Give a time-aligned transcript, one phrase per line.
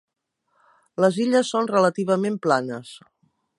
[1.05, 2.97] Les illes són relativament planes.